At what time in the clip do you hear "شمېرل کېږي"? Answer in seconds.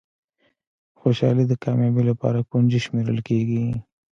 2.85-3.63